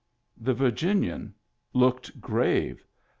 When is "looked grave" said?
1.75-2.83